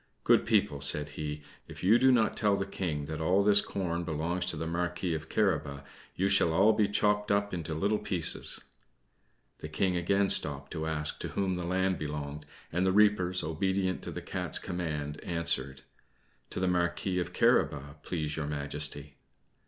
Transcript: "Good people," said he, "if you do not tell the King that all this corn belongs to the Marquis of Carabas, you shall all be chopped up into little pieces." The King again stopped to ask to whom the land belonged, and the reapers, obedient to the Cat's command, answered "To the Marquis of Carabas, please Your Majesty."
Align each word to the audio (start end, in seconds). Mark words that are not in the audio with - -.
"Good 0.23 0.47
people," 0.47 0.81
said 0.81 1.09
he, 1.09 1.43
"if 1.67 1.83
you 1.83 1.99
do 1.99 2.11
not 2.11 2.35
tell 2.35 2.55
the 2.55 2.65
King 2.65 3.05
that 3.05 3.21
all 3.21 3.43
this 3.43 3.61
corn 3.61 4.03
belongs 4.03 4.47
to 4.47 4.57
the 4.57 4.65
Marquis 4.65 5.13
of 5.13 5.29
Carabas, 5.29 5.81
you 6.15 6.27
shall 6.27 6.53
all 6.53 6.73
be 6.73 6.87
chopped 6.87 7.29
up 7.29 7.53
into 7.53 7.75
little 7.75 7.99
pieces." 7.99 8.61
The 9.59 9.69
King 9.69 9.95
again 9.95 10.29
stopped 10.29 10.71
to 10.71 10.87
ask 10.87 11.19
to 11.19 11.27
whom 11.27 11.55
the 11.55 11.65
land 11.65 11.99
belonged, 11.99 12.47
and 12.71 12.83
the 12.83 12.91
reapers, 12.91 13.43
obedient 13.43 14.01
to 14.01 14.09
the 14.11 14.23
Cat's 14.23 14.57
command, 14.57 15.23
answered 15.23 15.83
"To 16.49 16.59
the 16.59 16.67
Marquis 16.67 17.19
of 17.19 17.31
Carabas, 17.31 17.97
please 18.01 18.35
Your 18.37 18.47
Majesty." 18.47 19.17